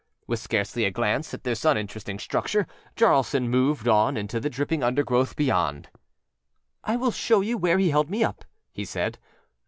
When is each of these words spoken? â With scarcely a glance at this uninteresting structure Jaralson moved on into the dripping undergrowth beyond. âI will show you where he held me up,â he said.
â 0.01 0.29
With 0.29 0.39
scarcely 0.39 0.83
a 0.85 0.89
glance 0.89 1.31
at 1.31 1.43
this 1.43 1.63
uninteresting 1.63 2.17
structure 2.17 2.65
Jaralson 2.95 3.47
moved 3.49 3.87
on 3.87 4.17
into 4.17 4.39
the 4.39 4.49
dripping 4.49 4.81
undergrowth 4.81 5.35
beyond. 5.35 5.89
âI 6.87 6.99
will 6.99 7.11
show 7.11 7.41
you 7.41 7.55
where 7.55 7.77
he 7.77 7.91
held 7.91 8.09
me 8.09 8.23
up,â 8.23 8.45
he 8.71 8.83
said. 8.83 9.19